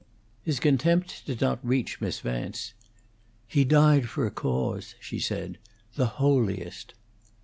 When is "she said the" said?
4.99-6.07